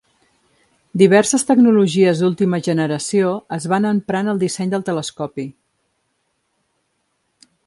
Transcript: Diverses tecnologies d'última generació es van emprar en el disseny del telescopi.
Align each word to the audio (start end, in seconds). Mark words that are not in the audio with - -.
Diverses 1.01 1.43
tecnologies 1.49 2.23
d'última 2.23 2.61
generació 2.69 3.35
es 3.61 3.69
van 3.75 3.87
emprar 3.93 4.25
en 4.27 4.35
el 4.35 4.43
disseny 4.47 4.75
del 4.75 4.89
telescopi. 4.89 5.47